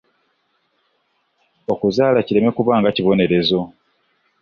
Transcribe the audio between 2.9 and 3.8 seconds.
kibonerezo.